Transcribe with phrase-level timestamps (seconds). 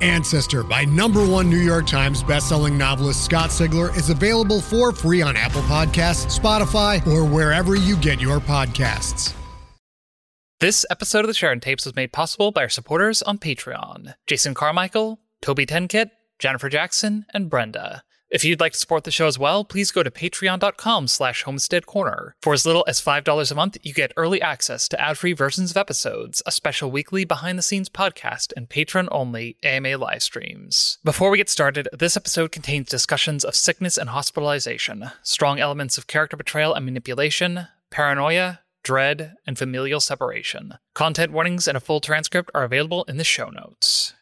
[0.00, 5.22] Ancestor by number one New York Times bestselling novelist Scott Sigler is available for free
[5.22, 9.34] on Apple Podcasts, Spotify, or wherever you get your podcasts.
[10.60, 14.54] This episode of the Sheridan Tapes was made possible by our supporters on Patreon Jason
[14.54, 18.02] Carmichael, Toby Tenkit, Jennifer Jackson, and Brenda.
[18.30, 21.86] If you'd like to support the show as well, please go to patreon.com slash homestead
[21.86, 22.34] corner.
[22.42, 25.78] For as little as $5 a month, you get early access to ad-free versions of
[25.78, 30.98] episodes, a special weekly behind-the-scenes podcast, and patron-only AMA live streams.
[31.02, 36.06] Before we get started, this episode contains discussions of sickness and hospitalization, strong elements of
[36.06, 40.74] character betrayal and manipulation, paranoia, dread, and familial separation.
[40.94, 44.12] Content warnings and a full transcript are available in the show notes.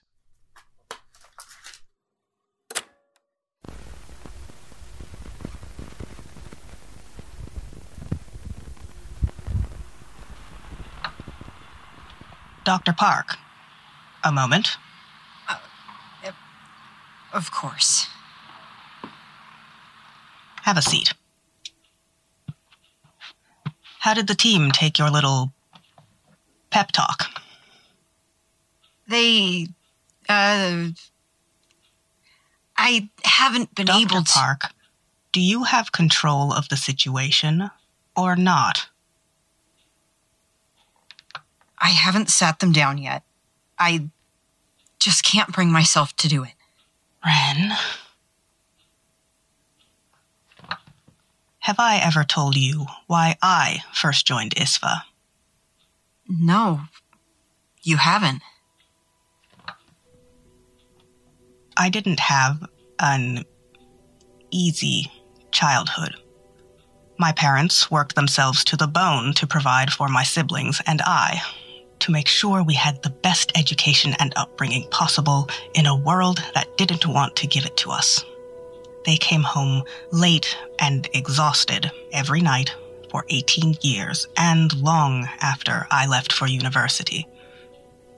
[12.66, 12.92] Dr.
[12.92, 13.38] Park.
[14.24, 14.76] A moment.
[17.32, 18.08] Of course.
[20.62, 21.14] Have a seat.
[24.00, 25.52] How did the team take your little
[26.70, 27.30] pep talk?
[29.06, 29.68] They,
[30.28, 30.88] uh.
[32.76, 34.00] I haven't been Dr.
[34.00, 34.32] able to.
[34.32, 34.72] Park,
[35.30, 37.70] do you have control of the situation
[38.16, 38.88] or not?
[41.78, 43.22] I haven't sat them down yet.
[43.78, 44.08] I
[44.98, 46.54] just can't bring myself to do it.
[47.24, 47.72] Ren?
[51.60, 55.02] Have I ever told you why I first joined ISFA?
[56.28, 56.82] No,
[57.82, 58.42] you haven't.
[61.76, 62.68] I didn't have
[63.00, 63.44] an
[64.50, 65.10] easy
[65.50, 66.14] childhood.
[67.18, 71.42] My parents worked themselves to the bone to provide for my siblings and I,
[72.06, 76.78] to make sure we had the best education and upbringing possible in a world that
[76.78, 78.24] didn't want to give it to us.
[79.04, 82.72] They came home late and exhausted every night
[83.10, 87.26] for 18 years and long after I left for university.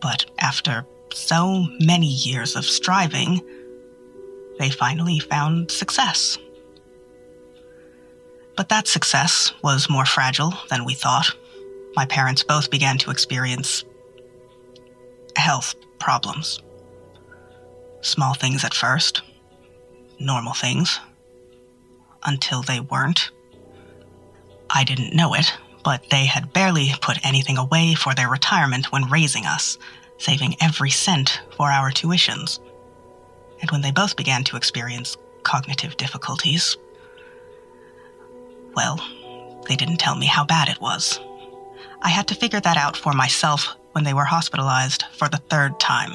[0.02, 0.84] But after
[1.14, 3.40] so many years of striving,
[4.58, 6.36] they finally found success.
[8.54, 11.34] But that success was more fragile than we thought.
[11.98, 13.84] My parents both began to experience
[15.34, 16.60] health problems.
[18.02, 19.22] Small things at first,
[20.20, 21.00] normal things,
[22.22, 23.32] until they weren't.
[24.70, 29.10] I didn't know it, but they had barely put anything away for their retirement when
[29.10, 29.76] raising us,
[30.18, 32.60] saving every cent for our tuitions.
[33.60, 36.76] And when they both began to experience cognitive difficulties,
[38.76, 39.04] well,
[39.68, 41.18] they didn't tell me how bad it was.
[42.02, 45.78] I had to figure that out for myself when they were hospitalized for the third
[45.80, 46.12] time.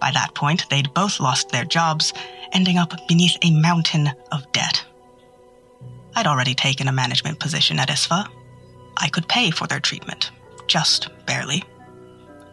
[0.00, 2.12] By that point, they'd both lost their jobs,
[2.52, 4.84] ending up beneath a mountain of debt.
[6.14, 8.26] I'd already taken a management position at ISFA.
[8.96, 10.30] I could pay for their treatment,
[10.66, 11.62] just barely.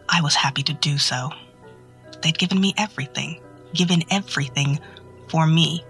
[0.08, 1.30] I was happy to do so.
[2.22, 3.40] They'd given me everything,
[3.74, 4.78] given everything
[5.28, 5.84] for me.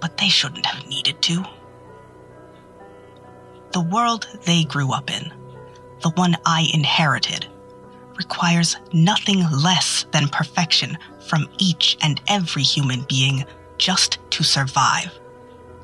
[0.00, 1.44] But they shouldn't have needed to.
[3.72, 5.32] The world they grew up in,
[6.00, 7.46] the one I inherited,
[8.16, 10.98] requires nothing less than perfection
[11.28, 13.44] from each and every human being
[13.76, 15.12] just to survive.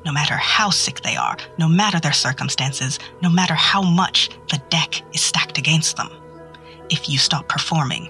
[0.03, 4.61] No matter how sick they are, no matter their circumstances, no matter how much the
[4.69, 6.09] deck is stacked against them.
[6.89, 8.09] If you stop performing,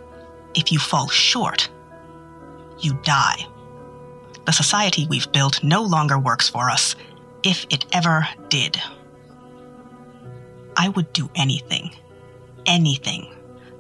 [0.56, 1.70] if you fall short,
[2.80, 3.46] you die.
[4.46, 6.96] The society we've built no longer works for us,
[7.44, 8.82] if it ever did.
[10.78, 11.92] I would do anything,
[12.66, 13.34] anything,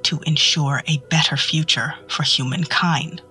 [0.03, 3.21] to ensure a better future for humankind.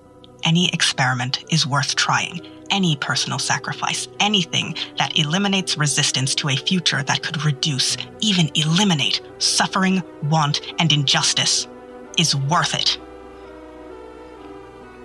[0.45, 2.41] Any experiment is worth trying.
[2.71, 9.21] any personal sacrifice, anything that eliminates resistance to a future that could reduce, even eliminate,
[9.39, 11.67] suffering, want, and injustice,
[12.19, 12.99] is worth it.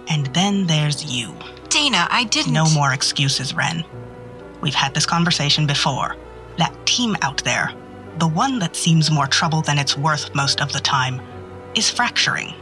[0.07, 1.35] And then there's you.
[1.69, 2.53] Dana, I didn't.
[2.53, 3.85] No more excuses, Ren.
[4.61, 6.15] We've had this conversation before.
[6.57, 7.71] That team out there,
[8.19, 11.21] the one that seems more trouble than it's worth most of the time,
[11.75, 12.53] is fracturing.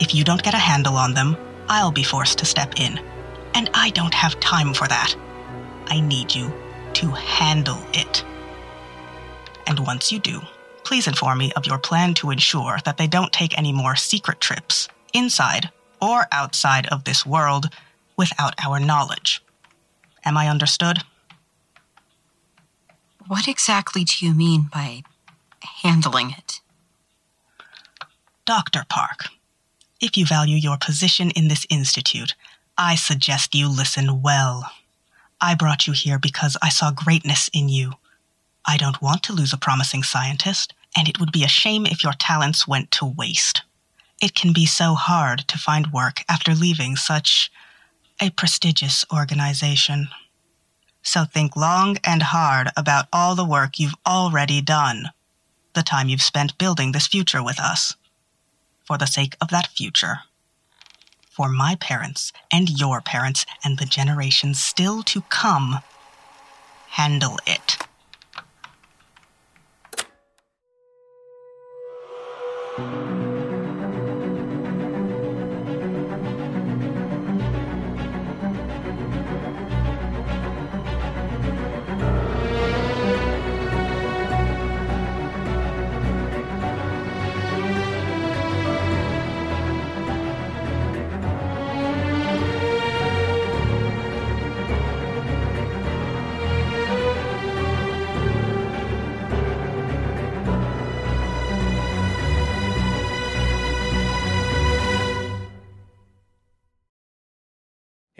[0.00, 1.36] If you don't get a handle on them,
[1.68, 3.00] I'll be forced to step in.
[3.54, 5.14] And I don't have time for that.
[5.86, 6.52] I need you
[6.94, 8.24] to handle it.
[9.66, 10.40] And once you do,
[10.84, 14.40] please inform me of your plan to ensure that they don't take any more secret
[14.40, 17.68] trips, inside or outside of this world,
[18.16, 19.42] without our knowledge.
[20.24, 20.98] Am I understood?
[23.28, 25.02] What exactly do you mean by
[25.82, 26.62] handling it?
[28.46, 28.86] Dr.
[28.88, 29.28] Park,
[30.00, 32.34] if you value your position in this institute,
[32.78, 34.72] I suggest you listen well.
[35.42, 37.92] I brought you here because I saw greatness in you.
[38.64, 42.02] I don't want to lose a promising scientist, and it would be a shame if
[42.02, 43.60] your talents went to waste.
[44.22, 47.52] It can be so hard to find work after leaving such
[48.22, 50.08] a prestigious organization.
[51.02, 55.10] So think long and hard about all the work you've already done,
[55.74, 57.96] the time you've spent building this future with us.
[58.84, 60.20] For the sake of that future.
[61.30, 65.78] For my parents and your parents and the generations still to come.
[66.88, 67.87] Handle it.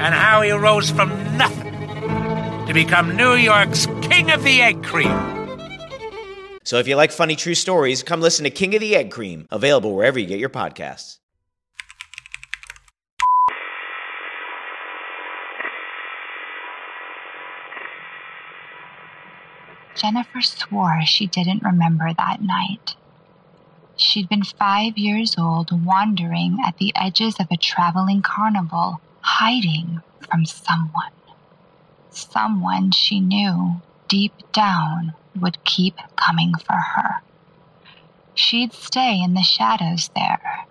[0.00, 1.74] and how he rose from nothing
[2.66, 5.10] to become New York's King of the Egg Cream.
[6.62, 9.46] So if you like funny true stories, come listen to King of the Egg Cream,
[9.50, 11.18] available wherever you get your podcasts.
[19.96, 22.94] Jennifer swore she didn't remember that night.
[23.96, 30.00] She'd been five years old, wandering at the edges of a traveling carnival, hiding
[30.30, 31.12] from someone.
[32.10, 33.76] Someone she knew
[34.08, 37.22] deep down would keep coming for her.
[38.34, 40.66] She'd stay in the shadows there,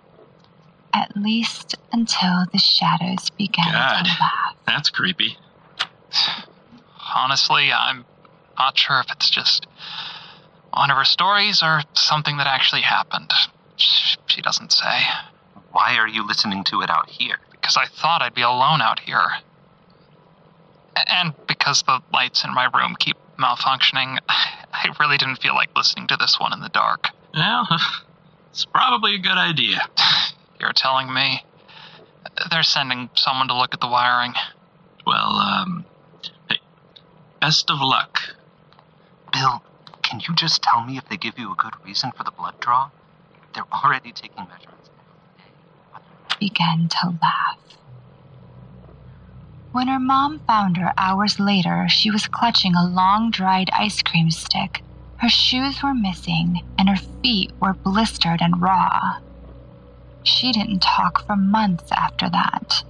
[0.92, 4.56] at least until the shadows began God, to laugh.
[4.66, 5.36] that's creepy.
[7.14, 8.04] Honestly, I'm
[8.58, 9.66] not sure if it's just
[10.72, 13.30] one of her stories or something that actually happened.
[13.76, 15.02] She doesn't say.
[15.72, 17.38] Why are you listening to it out here?
[17.68, 19.28] Because I thought I'd be alone out here.
[20.96, 26.06] And because the lights in my room keep malfunctioning, I really didn't feel like listening
[26.06, 27.08] to this one in the dark.
[27.34, 27.66] Well,
[28.52, 29.82] it's probably a good idea.
[30.58, 31.44] You're telling me.
[32.50, 34.32] They're sending someone to look at the wiring.
[35.06, 35.84] Well, um,
[36.48, 36.60] hey,
[37.42, 38.18] best of luck.
[39.30, 39.62] Bill,
[40.02, 42.58] can you just tell me if they give you a good reason for the blood
[42.60, 42.88] draw?
[43.52, 44.77] They're already taking measurements.
[46.38, 47.58] Began to laugh.
[49.72, 54.30] When her mom found her hours later, she was clutching a long dried ice cream
[54.30, 54.82] stick.
[55.18, 59.18] Her shoes were missing, and her feet were blistered and raw.
[60.22, 62.82] She didn't talk for months after that.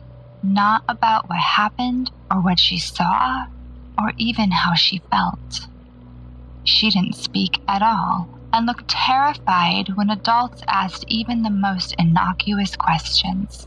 [0.42, 3.46] Not about what happened, or what she saw,
[4.00, 5.66] or even how she felt.
[6.64, 12.76] She didn't speak at all and looked terrified when adults asked even the most innocuous
[12.76, 13.66] questions.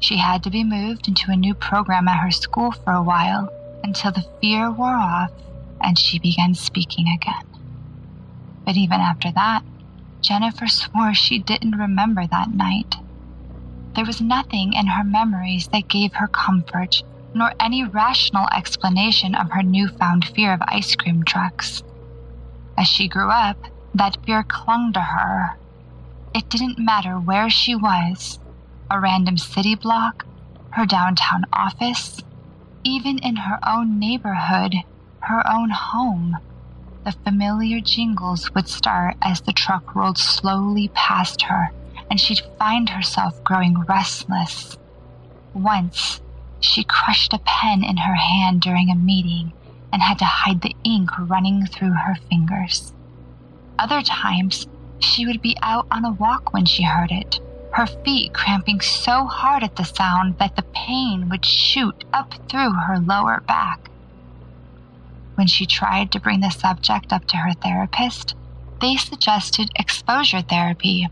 [0.00, 3.48] She had to be moved into a new program at her school for a while
[3.82, 5.30] until the fear wore off
[5.80, 7.44] and she began speaking again.
[8.64, 9.62] But even after that,
[10.20, 12.96] Jennifer swore she didn't remember that night.
[13.94, 17.02] There was nothing in her memories that gave her comfort,
[17.34, 21.82] nor any rational explanation of her newfound fear of ice cream trucks.
[22.76, 23.56] As she grew up,
[23.94, 25.56] that fear clung to her.
[26.34, 28.40] It didn't matter where she was
[28.90, 30.26] a random city block,
[30.70, 32.20] her downtown office,
[32.82, 34.74] even in her own neighborhood,
[35.20, 36.36] her own home.
[37.04, 41.70] The familiar jingles would start as the truck rolled slowly past her,
[42.10, 44.76] and she'd find herself growing restless.
[45.54, 46.20] Once,
[46.60, 49.52] she crushed a pen in her hand during a meeting
[49.94, 52.92] and had to hide the ink running through her fingers.
[53.78, 54.66] Other times,
[54.98, 57.38] she would be out on a walk when she heard it,
[57.70, 62.72] her feet cramping so hard at the sound that the pain would shoot up through
[62.72, 63.88] her lower back.
[65.36, 68.34] When she tried to bring the subject up to her therapist,
[68.80, 71.06] they suggested exposure therapy.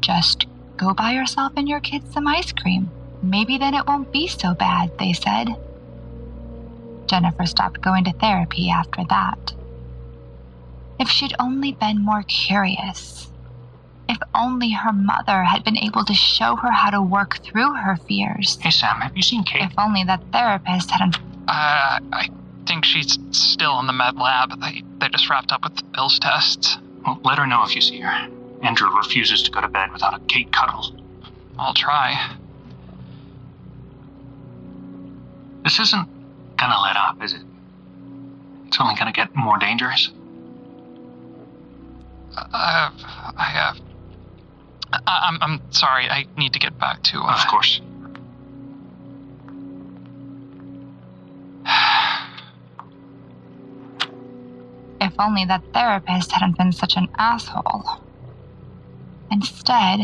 [0.00, 0.46] Just
[0.76, 2.88] go buy yourself and your kids some ice cream.
[3.20, 5.56] Maybe then it won't be so bad, they said.
[7.06, 9.52] Jennifer stopped going to therapy after that.
[10.98, 13.30] If she'd only been more curious,
[14.08, 17.96] if only her mother had been able to show her how to work through her
[17.96, 18.58] fears.
[18.60, 19.62] Hey, Sam, have you seen Kate?
[19.62, 21.16] If only that therapist hadn't.
[21.48, 22.28] Uh, I
[22.66, 24.60] think she's still in the med lab.
[24.60, 26.78] They, they just wrapped up with Bill's tests.
[27.04, 28.28] Well, let her know if you see her.
[28.62, 30.94] Andrew refuses to go to bed without a Kate cuddle.
[31.58, 32.36] I'll try.
[35.62, 36.08] This isn't
[36.56, 37.42] gonna let up, is it?
[38.66, 40.10] It's only gonna get more dangerous.
[42.36, 42.90] Uh,
[43.36, 43.80] I have.
[44.92, 46.08] I, I'm, I'm sorry.
[46.08, 47.20] I need to get back to.
[47.22, 47.80] Uh, of course.
[54.98, 58.00] If only that therapist hadn't been such an asshole.
[59.30, 60.00] Instead,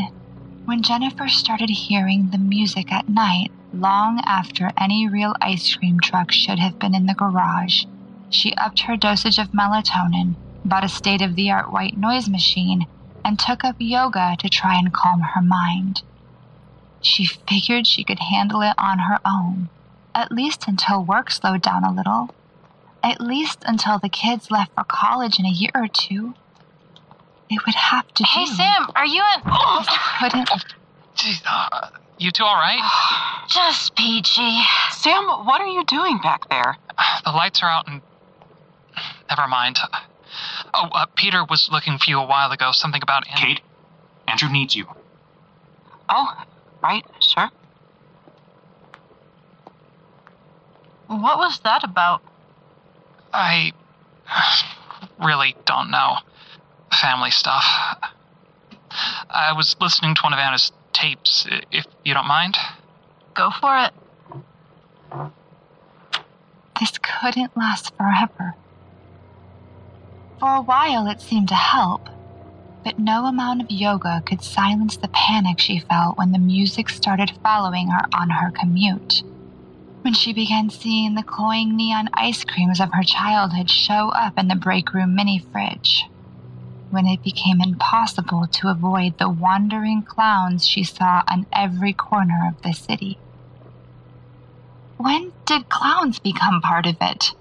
[0.67, 6.31] when Jennifer started hearing the music at night, long after any real ice cream truck
[6.33, 7.85] should have been in the garage,
[8.31, 12.87] she upped her dosage of melatonin, bought a state of the art white noise machine,
[13.25, 16.03] and took up yoga to try and calm her mind.
[17.01, 19.69] She figured she could handle it on her own,
[20.15, 22.31] at least until work slowed down a little,
[23.03, 26.35] at least until the kids left for college in a year or two.
[27.51, 28.53] It would have to Hey, do.
[28.53, 29.43] Sam, are you in?
[30.21, 30.51] couldn't.
[31.45, 32.81] Uh, you two all right?
[33.49, 34.61] Just peachy.
[34.93, 36.77] Sam, what are you doing back there?
[37.25, 38.03] The lights are out and.
[39.29, 39.79] Never mind.
[40.75, 42.73] Oh, uh, Peter was looking for you a while ago.
[42.73, 43.61] Something about Kate,
[44.27, 44.87] Andrew needs you.
[46.09, 46.45] Oh,
[46.83, 47.51] right, sure.
[51.07, 52.23] What was that about?
[53.33, 53.73] I
[55.23, 56.17] really don't know.
[57.01, 57.65] Family stuff.
[59.31, 62.57] I was listening to one of Anna's tapes, if you don't mind.
[63.35, 63.93] Go for it.
[66.81, 68.55] This couldn't last forever.
[70.39, 72.09] For a while, it seemed to help,
[72.83, 77.33] but no amount of yoga could silence the panic she felt when the music started
[77.43, 79.23] following her on her commute.
[80.03, 84.49] When she began seeing the cloying neon ice creams of her childhood show up in
[84.49, 86.05] the break room mini fridge.
[86.93, 92.61] When it became impossible to avoid the wandering clowns she saw on every corner of
[92.61, 93.17] the city.
[94.99, 97.33] When did clowns become part of it?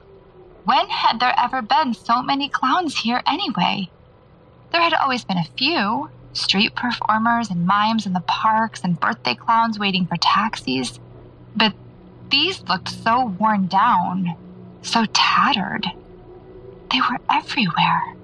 [0.63, 3.89] When had there ever been so many clowns here anyway?
[4.71, 9.35] There had always been a few street performers and mimes in the parks and birthday
[9.35, 10.97] clowns waiting for taxis.
[11.57, 11.73] But
[12.29, 14.37] these looked so worn down,
[14.81, 15.87] so tattered.
[16.89, 18.15] They were everywhere,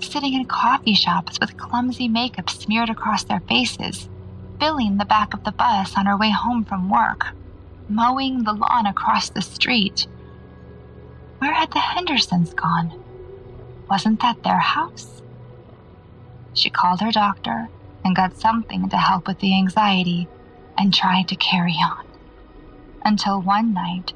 [0.00, 4.08] sitting in coffee shops with clumsy makeup smeared across their faces,
[4.58, 7.26] filling the back of the bus on her way home from work,
[7.88, 10.06] mowing the lawn across the street.
[11.38, 13.02] Where had the Hendersons gone?
[13.88, 15.22] Wasn't that their house?
[16.54, 17.68] She called her doctor
[18.04, 20.28] and got something to help with the anxiety
[20.78, 22.06] and tried to carry on.
[23.04, 24.12] Until one night,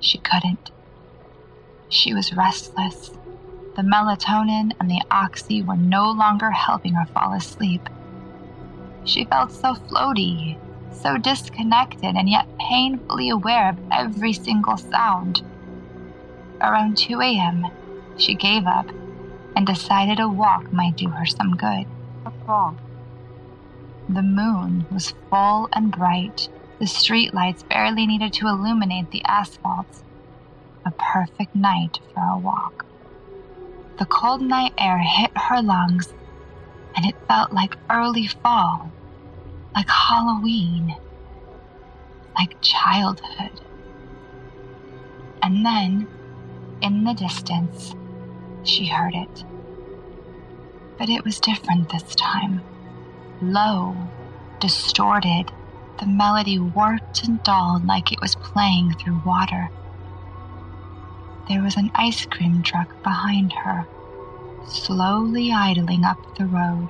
[0.00, 0.70] she couldn't.
[1.88, 3.10] She was restless.
[3.76, 7.90] The melatonin and the oxy were no longer helping her fall asleep.
[9.04, 10.56] She felt so floaty,
[10.90, 15.42] so disconnected, and yet painfully aware of every single sound.
[16.62, 17.66] Around 2 a.m.,
[18.16, 18.86] she gave up
[19.54, 21.84] and decided a walk might do her some good.
[22.22, 22.78] What's wrong?
[24.08, 30.02] The moon was full and bright, The streetlights barely needed to illuminate the asphalt.
[30.86, 32.85] A perfect night for a walk.
[33.98, 36.12] The cold night air hit her lungs,
[36.94, 38.90] and it felt like early fall,
[39.74, 40.94] like Halloween,
[42.38, 43.58] like childhood.
[45.42, 46.06] And then,
[46.82, 47.94] in the distance,
[48.64, 49.44] she heard it.
[50.98, 52.60] But it was different this time.
[53.40, 53.96] Low,
[54.60, 55.50] distorted,
[56.00, 59.70] the melody warped and dulled like it was playing through water.
[61.48, 63.86] There was an ice cream truck behind her,
[64.66, 66.88] slowly idling up the road.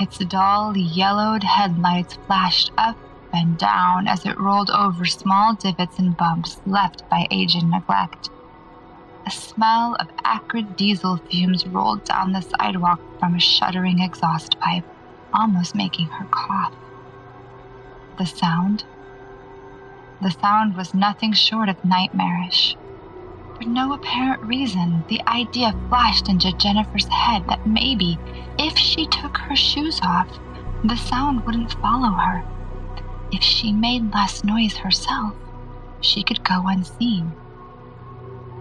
[0.00, 2.96] Its dull, yellowed headlights flashed up
[3.34, 8.30] and down as it rolled over small divots and bumps left by age and neglect.
[9.26, 14.84] A smell of acrid diesel fumes rolled down the sidewalk from a shuddering exhaust pipe,
[15.34, 16.74] almost making her cough.
[18.18, 18.84] The sound?
[20.22, 22.76] The sound was nothing short of nightmarish.
[23.56, 28.18] For no apparent reason, the idea flashed into Jennifer's head that maybe,
[28.58, 30.28] if she took her shoes off,
[30.84, 32.44] the sound wouldn't follow her.
[33.32, 35.34] If she made less noise herself,
[36.00, 37.32] she could go unseen.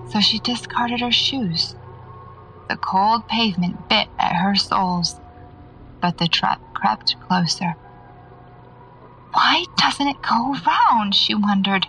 [0.10, 1.76] So she discarded her shoes.
[2.70, 5.20] The cold pavement bit at her soles,
[6.00, 7.76] but the trap crept closer.
[9.34, 11.14] Why doesn't it go round?
[11.14, 11.88] she wondered.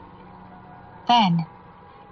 [1.06, 1.46] Then,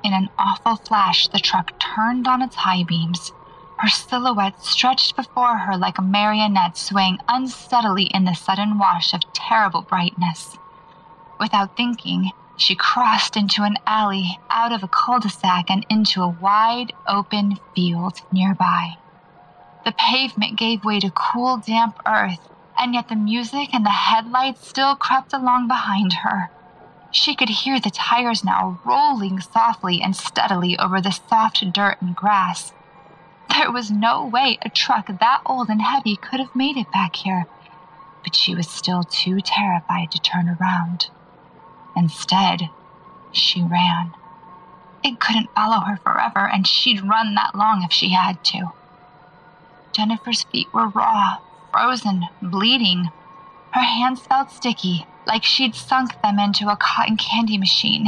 [0.05, 3.33] in an awful flash, the truck turned on its high beams.
[3.79, 9.33] Her silhouette stretched before her like a marionette swaying unsteadily in the sudden wash of
[9.33, 10.57] terrible brightness.
[11.41, 16.23] Without thinking, she crossed into an alley, out of a cul de sac, and into
[16.23, 18.97] a wide open field nearby.
[19.85, 24.67] The pavement gave way to cool, damp earth, and yet the music and the headlights
[24.67, 26.51] still crept along behind her.
[27.15, 32.17] She could hear the tires now rolling softly and steadily over the soft dirt and
[32.17, 32.73] grass.
[33.51, 37.15] There was no way a truck that old and heavy could have made it back
[37.15, 37.47] here,
[38.25, 41.09] but she was still too terrified to turn around.
[41.97, 42.69] Instead,
[43.31, 44.13] she ran.
[45.05, 48.73] It couldn't follow her forever, and she'd run that long if she had to.
[49.93, 51.39] Jennifer's feet were raw,
[51.71, 53.13] frozen, bleeding.
[53.71, 58.07] Her hands felt sticky, like she'd sunk them into a cotton candy machine.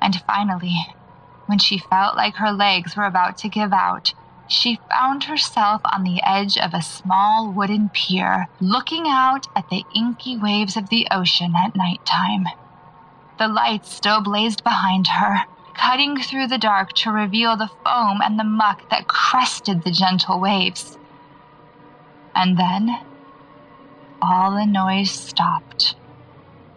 [0.00, 0.86] And finally,
[1.46, 4.14] when she felt like her legs were about to give out,
[4.46, 9.84] she found herself on the edge of a small wooden pier, looking out at the
[9.94, 12.46] inky waves of the ocean at night time.
[13.38, 15.44] The lights still blazed behind her,
[15.74, 20.38] cutting through the dark to reveal the foam and the muck that crested the gentle
[20.38, 20.98] waves.
[22.34, 23.00] And then,
[24.20, 25.94] all the noise stopped.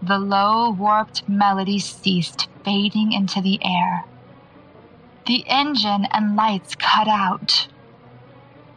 [0.02, 4.06] The low, warped melody ceased, fading into the air.
[5.26, 7.68] The engine and lights cut out.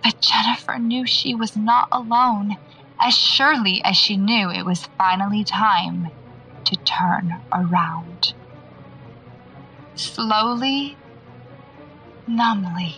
[0.02, 2.56] But Jennifer knew she was not alone,
[2.98, 6.09] as surely as she knew it was finally time
[6.64, 8.33] to turn around.
[9.94, 10.96] Slowly,
[12.26, 12.96] numbly,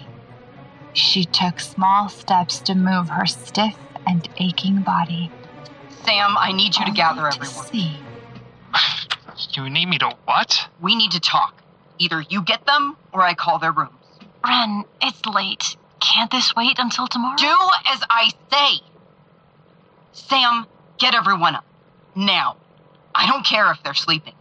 [0.93, 5.31] she took small steps to move her stiff and aching body.
[6.05, 7.67] Sam, I need you to gather everyone.
[7.67, 7.99] See,
[9.53, 10.69] You need me to what?
[10.81, 11.55] We need to talk.
[11.99, 13.93] Either you get them or I call their rooms.
[14.45, 15.77] Ren, it's late.
[16.01, 17.37] Can't this wait until tomorrow?
[17.37, 17.55] Do
[17.87, 18.85] as I say.
[20.13, 20.67] Sam,
[20.99, 21.65] get everyone up.
[22.15, 22.57] Now.
[23.15, 24.35] I don't care if they're sleeping.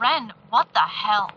[0.00, 1.30] Ren, what the hell?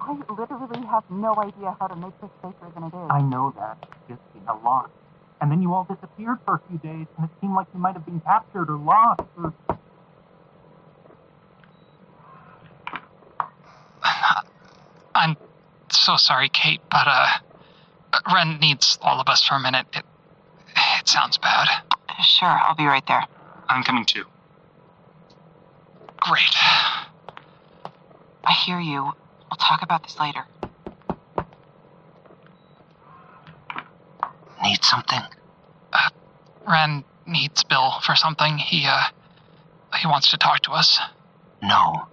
[0.00, 3.10] I literally have no idea how to make this safer than it is.
[3.10, 3.76] I know that.
[4.08, 4.90] It's just been a lot.
[5.42, 7.94] And then you all disappeared for a few days, and it seemed like you might
[7.94, 9.52] have been captured or lost or.
[15.16, 15.36] I'm
[15.90, 17.26] so sorry, Kate, but uh,
[18.32, 19.86] Ren needs all of us for a minute.
[19.96, 20.04] It,
[21.00, 21.66] it sounds bad.
[22.22, 23.24] Sure, I'll be right there.
[23.68, 24.24] I'm coming too.
[26.20, 26.54] Great.
[28.44, 29.02] I hear you.
[29.02, 30.44] We'll talk about this later.
[34.62, 35.20] Need something?
[35.92, 36.10] Uh,
[36.68, 38.58] Ren needs Bill for something.
[38.58, 39.04] He, uh,
[39.98, 41.00] he wants to talk to us.
[41.62, 42.08] No.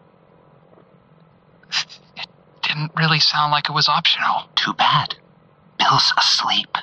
[2.15, 2.27] It
[2.63, 4.43] didn't really sound like it was optional.
[4.55, 5.15] Too bad.
[5.77, 6.77] Bill's asleep.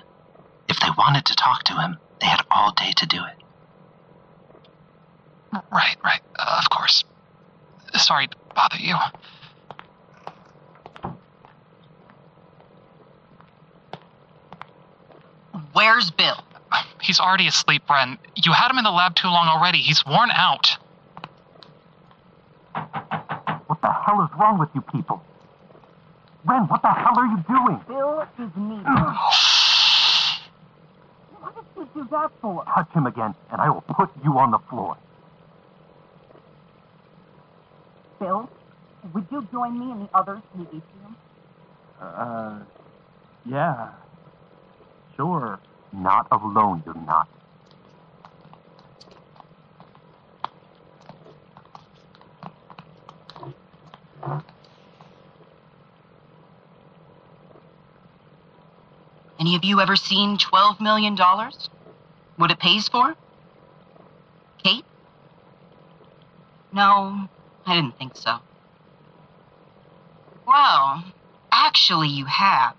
[0.69, 3.43] If they wanted to talk to him, they had all day to do it.
[5.73, 7.05] Right, right, uh, of course.
[7.95, 8.97] Sorry to bother you.
[15.77, 16.43] Where's Bill?
[17.03, 18.17] He's already asleep, Bren.
[18.35, 19.77] You had him in the lab too long already.
[19.77, 20.71] He's worn out.
[23.67, 25.23] What the hell is wrong with you people?
[26.47, 27.79] Ren, what the hell are you doing?
[27.89, 28.87] Bill is needed.
[31.41, 32.65] what did you do that for?
[32.65, 34.97] Touch him again, and I will put you on the floor.
[38.19, 38.49] Bill,
[39.13, 41.17] would you join me and the others in the atrium?
[42.01, 42.61] Uh,
[43.45, 43.91] yeah.
[45.17, 45.61] Sure.
[45.93, 47.29] Not alone, you're not.
[59.41, 61.17] Any of you ever seen $12 million?
[62.37, 63.15] What it pays for?
[64.63, 64.85] Kate?
[66.73, 67.29] No,
[67.67, 68.39] I didn't think so.
[70.47, 71.05] Well,
[71.53, 72.77] actually, you have.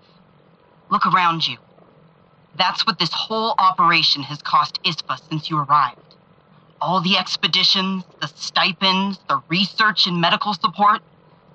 [0.90, 1.58] Look around you.
[2.58, 6.16] That's what this whole operation has cost ISPA since you arrived.
[6.80, 11.00] All the expeditions, the stipends, the research and medical support,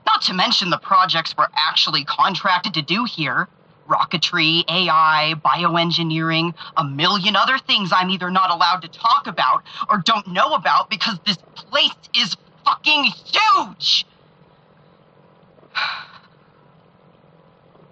[0.06, 3.48] not to mention the projects we're actually contracted to do here
[3.90, 9.98] rocketry, AI, bioengineering, a million other things I'm either not allowed to talk about or
[9.98, 14.06] don't know about because this place is fucking huge!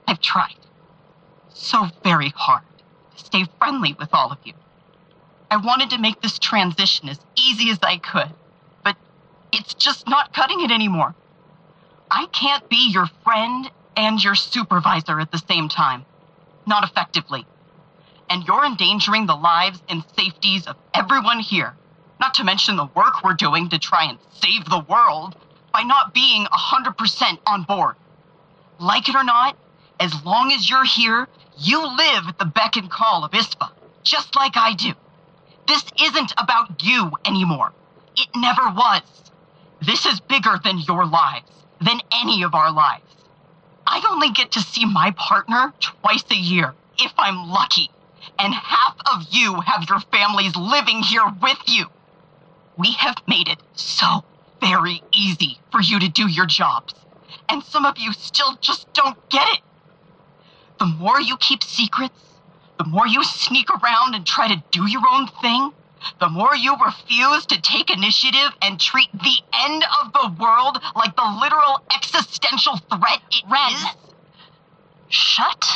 [0.08, 0.56] I've tried
[1.54, 2.63] so very hard
[3.31, 4.53] stay friendly with all of you.
[5.49, 8.29] I wanted to make this transition as easy as I could,
[8.83, 8.97] but
[9.53, 11.15] it's just not cutting it anymore.
[12.09, 16.05] I can't be your friend and your supervisor at the same time.
[16.67, 17.45] Not effectively.
[18.29, 21.73] And you're endangering the lives and safeties of everyone here,
[22.19, 25.37] not to mention the work we're doing to try and save the world
[25.73, 27.95] by not being 100% on board.
[28.77, 29.55] Like it or not,
[30.01, 33.69] as long as you're here, you live at the beck and call of ISPA,
[34.03, 34.93] just like I do.
[35.67, 37.71] This isn't about you anymore.
[38.15, 39.01] It never was.
[39.85, 43.15] This is bigger than your lives, than any of our lives.
[43.87, 47.89] I only get to see my partner twice a year, if I'm lucky.
[48.37, 51.85] And half of you have your families living here with you.
[52.77, 54.23] We have made it so
[54.61, 56.93] very easy for you to do your jobs.
[57.49, 59.61] And some of you still just don't get it.
[60.81, 62.19] The more you keep secrets,
[62.79, 65.71] the more you sneak around and try to do your own thing,
[66.19, 71.15] the more you refuse to take initiative and treat the end of the world like
[71.15, 73.73] the literal existential threat it Ren.
[73.73, 73.85] is.
[75.09, 75.69] Shut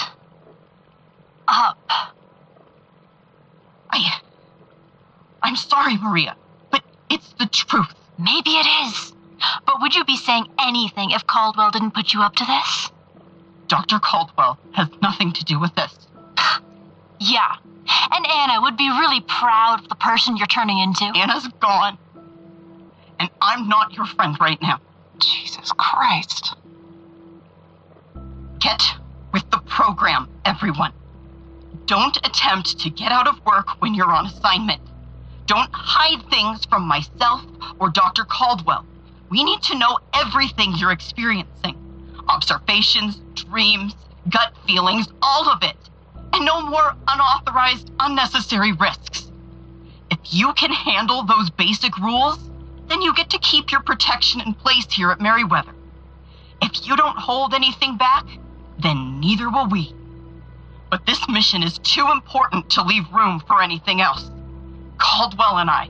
[1.48, 1.78] up.
[3.92, 4.22] I.
[5.44, 6.36] I'm sorry, Maria,
[6.72, 7.94] but it's the truth.
[8.18, 9.14] Maybe it is.
[9.68, 12.90] But would you be saying anything if Caldwell didn't put you up to this?
[13.76, 14.00] Dr.
[14.00, 16.08] Caldwell has nothing to do with this.
[17.20, 17.56] Yeah.
[18.12, 21.06] And Anna would be really proud of the person you're turning into.
[21.06, 21.98] Anna's gone.
[23.20, 24.80] And I'm not your friend right now.
[25.20, 26.56] Jesus Christ.
[28.60, 28.82] Get
[29.34, 30.92] with the program, everyone.
[31.86, 34.82] Don't attempt to get out of work when you're on assignment.
[35.48, 37.42] Don't hide things from myself
[37.80, 38.26] or Dr.
[38.26, 38.86] Caldwell.
[39.30, 41.85] We need to know everything you're experiencing
[42.28, 43.96] observations, dreams,
[44.30, 45.76] gut feelings, all of it.
[46.34, 49.32] And no more unauthorized, unnecessary risks.
[50.12, 52.38] If you can handle those basic rules,
[52.88, 55.74] then you get to keep your protection in place here at Merryweather.
[56.62, 58.26] If you don't hold anything back,
[58.80, 59.94] then neither will we.
[60.90, 64.30] But this mission is too important to leave room for anything else.
[64.98, 65.90] Caldwell and I,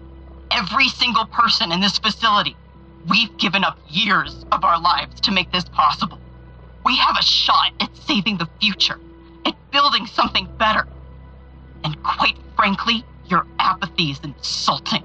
[0.52, 2.56] every single person in this facility,
[3.08, 6.20] we've given up years of our lives to make this possible.
[6.86, 9.00] We have a shot at saving the future,
[9.46, 10.88] at building something better.
[11.84, 15.04] And quite frankly, your apathy is insulting.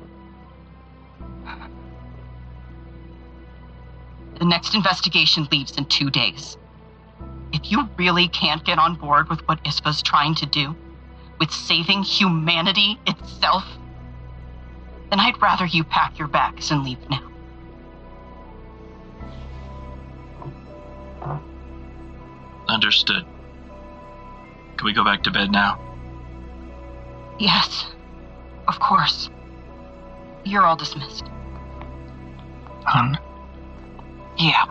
[4.38, 6.58] The next investigation leaves in two days.
[7.52, 10.74] If you really can't get on board with what ISPA's trying to do,
[11.38, 13.64] with saving humanity itself,
[15.10, 17.29] then I'd rather you pack your bags and leave now.
[22.70, 23.26] Understood.
[24.76, 25.78] Can we go back to bed now?
[27.40, 27.86] Yes,
[28.68, 29.28] of course.
[30.44, 31.24] You're all dismissed.
[32.84, 33.18] Hun?
[34.38, 34.66] Yeah.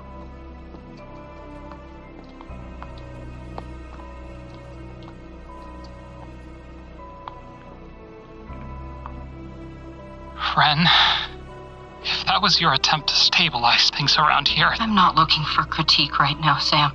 [10.58, 10.88] Ren,
[12.04, 16.18] if that was your attempt to stabilize things around here, I'm not looking for critique
[16.18, 16.92] right now, Sam.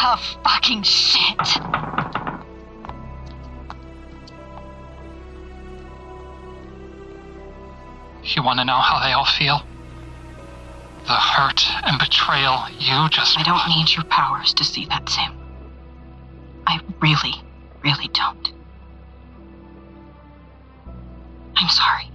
[0.00, 1.56] Oh, fucking shit.
[8.22, 9.62] You want to know how they all feel?
[11.06, 13.36] The hurt and betrayal you just.
[13.38, 15.36] I don't need your powers to see that, Sam.
[16.64, 17.34] I really,
[17.82, 18.52] really don't.
[21.56, 22.08] I'm sorry.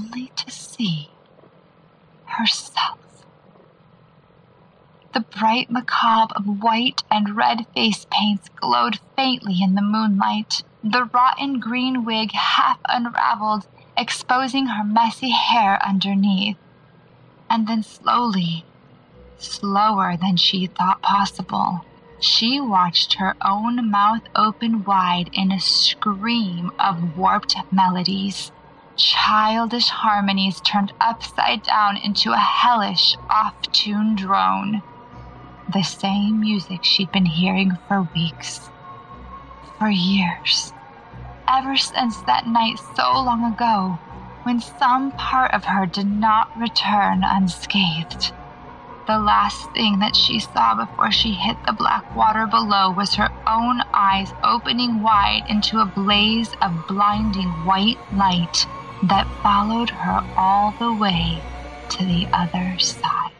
[0.00, 1.10] Only to see
[2.24, 2.98] herself.
[5.12, 11.04] The bright macabre of white and red face paints glowed faintly in the moonlight, the
[11.04, 16.56] rotten green wig half unraveled, exposing her messy hair underneath.
[17.50, 18.64] And then slowly,
[19.38, 21.84] slower than she thought possible,
[22.20, 28.52] she watched her own mouth open wide in a scream of warped melodies
[29.00, 34.82] childish harmonies turned upside down into a hellish, off tune drone.
[35.72, 38.68] The same music she'd been hearing for weeks,
[39.78, 40.74] for years,
[41.48, 43.98] ever since that night so long ago
[44.42, 48.34] when some part of her did not return unscathed.
[49.06, 53.30] The last thing that she saw before she hit the black water below was her
[53.46, 58.66] own eyes opening wide into a blaze of blinding white light
[59.04, 61.40] that followed her all the way
[61.88, 63.32] to the other side.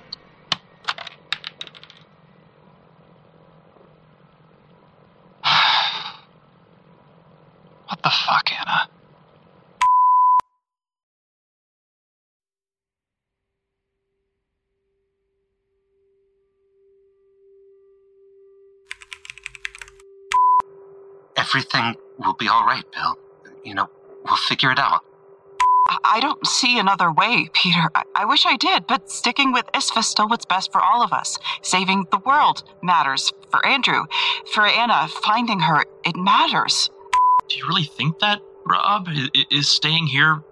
[7.89, 8.89] what the fuck, Anna?
[21.37, 23.17] Everything will be all right, Bill.
[23.65, 23.89] You know,
[24.25, 25.05] we'll figure it out.
[26.05, 27.91] I don't see another way, Peter.
[27.95, 31.03] I, I wish I did, but sticking with ISFA is still what's best for all
[31.03, 31.39] of us.
[31.63, 34.05] Saving the world matters for Andrew.
[34.53, 36.91] For Anna, finding her, it matters.
[37.49, 39.09] Do you really think that, Rob?
[39.09, 40.43] I- Is staying here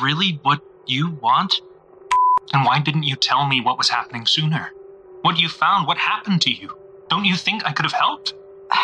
[0.00, 1.60] really what you want?
[2.52, 4.72] And why didn't you tell me what was happening sooner?
[5.22, 6.70] What you found, what happened to you?
[7.08, 8.34] Don't you think I could have helped?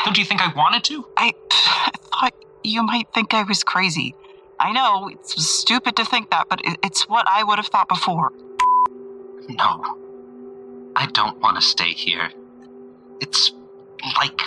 [0.05, 1.07] Don't you think I wanted to?
[1.17, 4.15] I thought you might think I was crazy.
[4.61, 8.33] I know it's stupid to think that, but it's what I would have thought before.
[9.49, 9.85] No.
[10.97, 12.31] I don't want to stay here.
[13.21, 13.53] It's
[14.17, 14.41] like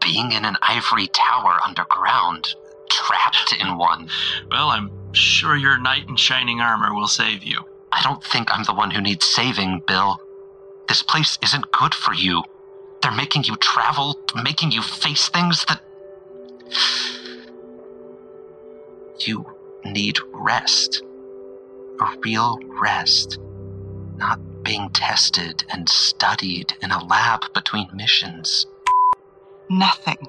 [0.00, 2.54] being in an ivory tower underground,
[2.90, 4.08] trapped in one.
[4.50, 7.60] Well, I'm sure your knight in shining armor will save you.
[7.92, 10.20] I don't think I'm the one who needs saving, Bill.
[10.88, 12.42] This place isn't good for you.
[13.02, 15.80] They're making you travel, making you face things that.
[19.26, 19.46] You
[19.84, 21.02] need rest.
[22.00, 23.38] A real rest.
[24.16, 28.66] Not being tested and studied in a lab between missions.
[29.70, 30.28] Nothing.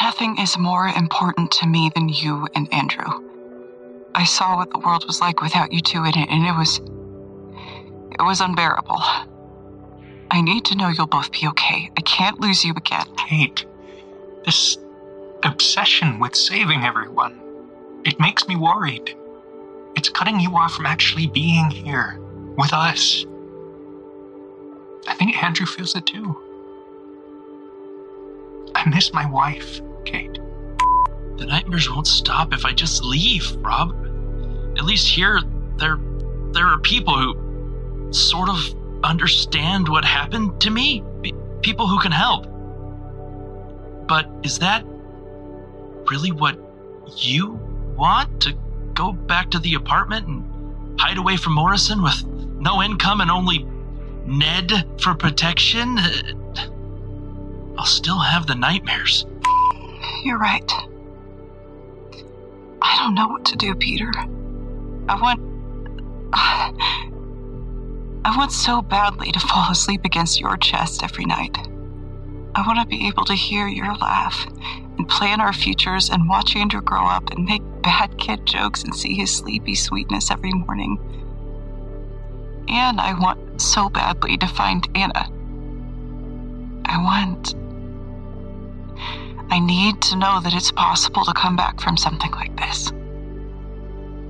[0.00, 3.28] Nothing is more important to me than you and Andrew.
[4.14, 6.80] I saw what the world was like without you two in it, and it was.
[8.18, 9.02] It was unbearable.
[10.30, 11.90] I need to know you'll both be okay.
[11.96, 13.06] I can't lose you again.
[13.16, 13.66] Kate,
[14.44, 14.78] this
[15.42, 17.41] obsession with saving everyone,
[18.04, 19.16] it makes me worried.
[19.96, 22.18] It's cutting you off from actually being here
[22.56, 23.24] with us.
[25.06, 26.36] I think Andrew feels it too.
[28.74, 30.38] I miss my wife, Kate.
[31.36, 33.90] The nightmares won't stop if I just leave, Rob.
[34.76, 35.40] At least here,
[35.76, 35.98] there,
[36.52, 38.58] there are people who sort of
[39.04, 41.04] understand what happened to me.
[41.62, 42.46] People who can help.
[44.08, 44.84] But is that
[46.10, 46.58] really what
[47.16, 47.58] you
[47.96, 48.40] want?
[48.42, 48.56] To
[48.94, 53.66] go back to the apartment and hide away from Morrison with no income and only
[54.26, 55.98] Ned for protection?
[57.78, 59.26] I'll still have the nightmares.
[60.24, 60.70] You're right.
[62.80, 64.12] I don't know what to do, Peter.
[65.08, 65.40] I want.
[68.24, 71.56] I want so badly to fall asleep against your chest every night.
[72.54, 74.46] I want to be able to hear your laugh
[74.98, 78.94] and plan our futures and watch Andrew grow up and make bad kid jokes and
[78.94, 80.98] see his sleepy sweetness every morning.
[82.68, 85.28] And I want so badly to find Anna.
[86.84, 87.54] I want.
[89.50, 92.90] I need to know that it's possible to come back from something like this.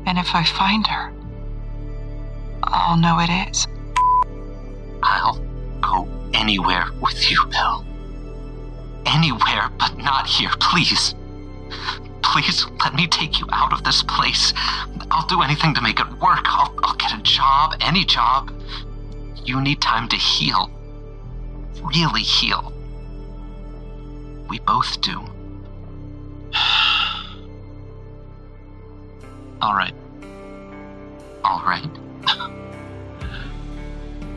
[0.07, 1.13] And if I find her,
[2.65, 3.69] I'll know it is.
[5.03, 5.39] I'll
[5.81, 7.85] go anywhere with you, Bill.
[9.07, 11.15] Anywhere but not here, please.
[12.23, 14.53] Please let me take you out of this place.
[15.11, 16.45] I'll do anything to make it work.
[16.45, 18.53] I'll, I'll get a job, any job.
[19.45, 20.71] You need time to heal.
[21.83, 22.73] Really heal.
[24.49, 25.19] We both do.
[29.61, 29.95] All right.
[31.45, 31.89] All right.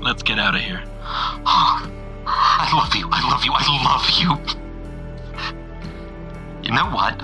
[0.01, 0.83] Let's get out of here.
[2.27, 3.07] I love you.
[3.11, 3.51] I love you.
[3.53, 4.37] I love you.
[6.63, 7.21] You know what?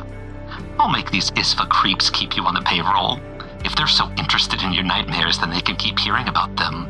[0.79, 3.19] I'll make these ISFA creeps keep you on the payroll.
[3.63, 6.87] If they're so interested in your nightmares, then they can keep hearing about them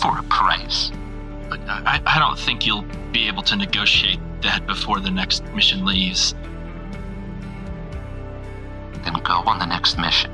[0.00, 0.90] for a price.
[1.48, 5.84] But I, I don't think you'll be able to negotiate that before the next mission
[5.84, 6.34] leaves.
[9.04, 10.32] Then go on the next mission.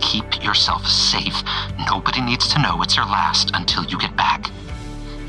[0.00, 1.42] Keep yourself safe.
[1.88, 4.50] Nobody needs to know it's your last until you get back.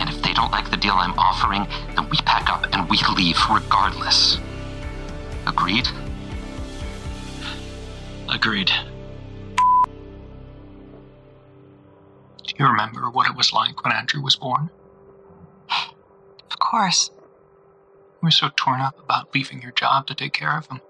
[0.01, 2.97] And if they don't like the deal I'm offering, then we pack up and we
[3.15, 4.39] leave regardless.
[5.45, 5.87] Agreed?
[8.27, 8.71] Agreed.
[12.43, 14.71] Do you remember what it was like when Andrew was born?
[15.69, 17.11] Of course.
[17.13, 20.81] You were so torn up about leaving your job to take care of him.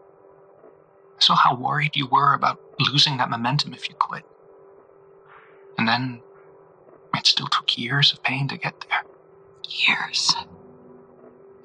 [1.17, 4.23] I saw how worried you were about losing that momentum if you quit.
[5.77, 6.21] And then
[7.15, 9.03] it still took years of pain to get there.
[9.67, 10.35] Years.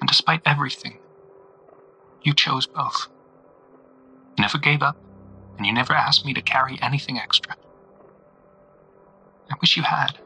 [0.01, 0.99] And despite everything,
[2.23, 3.09] you chose both.
[4.37, 4.97] You never gave up,
[5.57, 7.57] and you never asked me to carry anything extra.
[9.51, 10.19] I wish you had.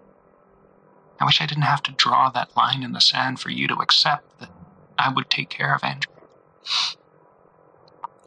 [1.21, 3.75] I wish I didn't have to draw that line in the sand for you to
[3.75, 4.51] accept that
[4.99, 6.15] I would take care of Andrew.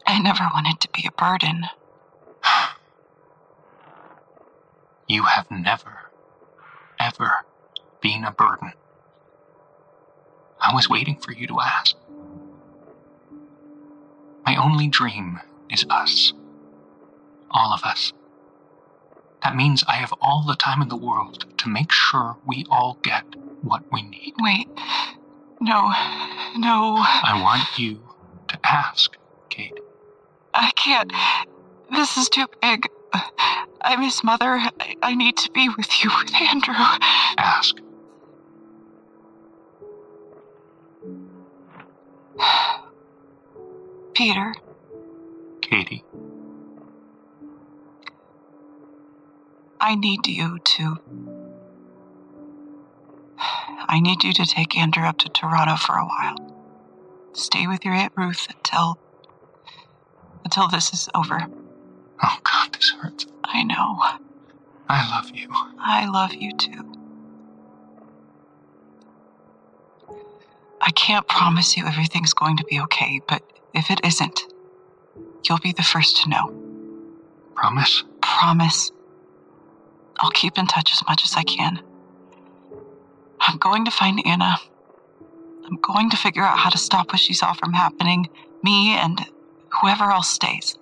[0.06, 1.66] I never wanted to be a burden.
[5.06, 6.03] You have never,
[7.14, 7.44] ever
[8.00, 8.72] been a burden.
[10.60, 11.94] I was waiting for you to ask.
[14.46, 16.32] My only dream is us.
[17.50, 18.12] All of us.
[19.42, 22.98] That means I have all the time in the world to make sure we all
[23.02, 23.24] get
[23.62, 24.34] what we need.
[24.40, 24.68] Wait.
[25.60, 25.92] No.
[26.56, 26.96] No.
[26.98, 28.00] I want you
[28.48, 29.16] to ask,
[29.50, 29.78] Kate.
[30.52, 31.12] I can't.
[31.94, 32.88] This is too big.
[33.82, 34.58] I miss Mother.
[34.80, 36.74] I, I need to be with you, with Andrew.
[37.38, 37.76] Ask.
[44.14, 44.54] Peter.
[45.62, 46.04] Katie.
[49.80, 50.98] I need you to.
[53.74, 56.54] I need you to take Andrew up to Toronto for a while.
[57.34, 58.98] Stay with your Aunt Ruth until.
[60.44, 61.46] until this is over.
[62.26, 63.26] Oh, God, this hurts.
[63.44, 63.98] I know.
[64.88, 65.46] I love you.
[65.78, 66.94] I love you too.
[70.80, 73.42] I can't promise you everything's going to be okay, but
[73.74, 74.40] if it isn't,
[75.46, 76.54] you'll be the first to know.
[77.54, 78.04] Promise?
[78.22, 78.90] Promise.
[80.18, 81.82] I'll keep in touch as much as I can.
[83.40, 84.56] I'm going to find Anna.
[85.66, 88.30] I'm going to figure out how to stop what she saw from happening,
[88.62, 89.20] me and
[89.80, 90.78] whoever else stays.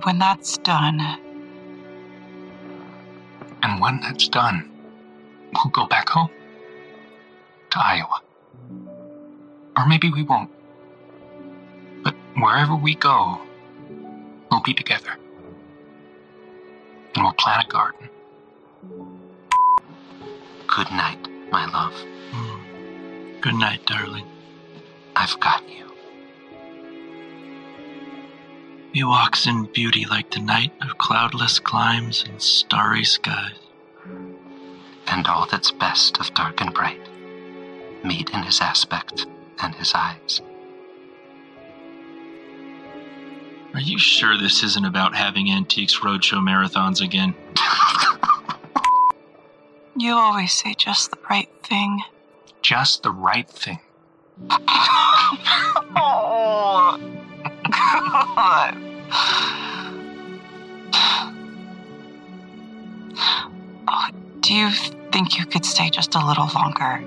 [0.00, 0.98] And when that's done.
[3.62, 4.70] And when that's done,
[5.52, 6.30] we'll go back home
[7.68, 8.22] to Iowa.
[9.76, 10.48] Or maybe we won't.
[12.02, 13.42] But wherever we go,
[14.50, 15.18] we'll be together.
[17.14, 18.08] And we'll plant a garden.
[20.66, 21.92] Good night, my love.
[22.32, 23.40] Mm.
[23.42, 24.24] Good night, darling.
[25.14, 25.89] I've got you.
[28.92, 33.54] He walks in beauty like the night of cloudless climes and starry skies.
[35.06, 37.00] And all that's best of dark and bright
[38.02, 39.26] meet in his aspect
[39.62, 40.40] and his eyes.
[43.74, 47.34] Are you sure this isn't about having Antiques Roadshow marathons again?
[49.96, 52.00] You always say just the right thing.
[52.62, 53.80] Just the right thing.
[54.50, 55.58] oh,
[57.70, 58.89] God.
[64.40, 64.70] Do you
[65.12, 67.04] think you could stay just a little longer?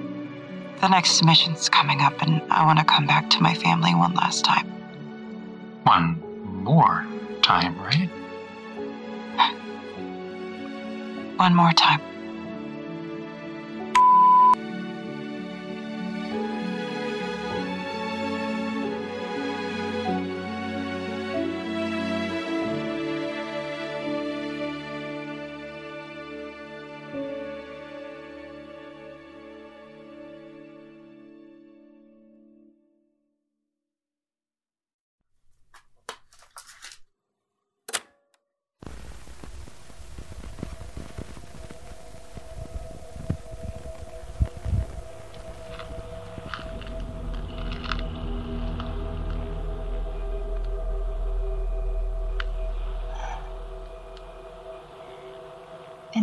[0.79, 4.13] The next mission's coming up, and I want to come back to my family one
[4.13, 4.67] last time.
[5.83, 7.05] One more
[7.41, 8.09] time, right?
[11.37, 11.99] One more time.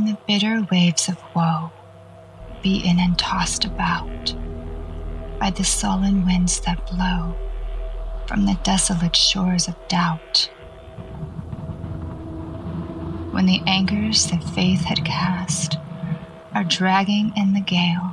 [0.00, 1.70] In the bitter waves of woe,
[2.62, 4.34] beaten and tossed about
[5.38, 7.34] by the sullen winds that blow
[8.26, 10.48] from the desolate shores of doubt.
[13.32, 15.76] When the anchors that faith had cast
[16.54, 18.12] are dragging in the gale,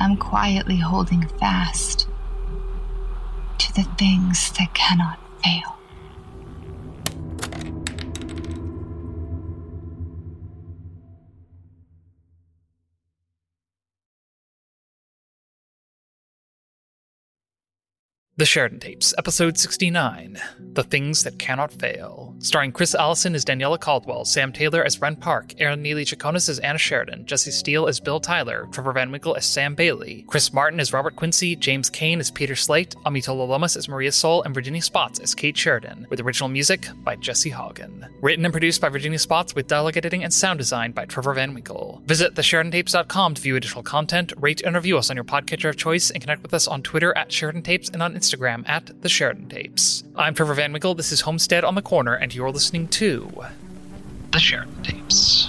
[0.00, 2.08] I'm quietly holding fast
[3.58, 5.79] to the things that cannot fail.
[18.40, 20.40] The Sheridan Tapes, Episode 69
[20.72, 22.34] The Things That Cannot Fail.
[22.38, 26.58] Starring Kris Allison as Daniella Caldwell, Sam Taylor as Ren Park, Airen Neeley Chaconas as
[26.60, 30.80] Anna Sheridan, Jesse Steele as Bill Tyler, Trevor Van Winkle as Sam Bailey, Chris Martin
[30.80, 34.80] as Robert Quincy, James Cain as Peter Slate, Amitola Lomas as Maria Sol, and Virginia
[34.80, 38.08] Spotts as Kate Sheridan, with original music by Jesse Haugen.
[38.22, 41.52] Written and produced by Virginia Spotts with dialogue editing and sound design by Trevor Van
[41.52, 42.00] Winkle.
[42.06, 46.10] Visit thesheridantapes.com to view additional content, rate and review us on your podcatcher of choice,
[46.10, 49.48] and connect with us on Twitter at Sheridan Tapes and on Instagram at The Sheridan
[49.48, 50.04] Tapes.
[50.14, 53.28] I'm Trevor Van Winkle, this is Homestead on the Corner, and you're listening to
[54.32, 55.48] The Sheridan Tapes.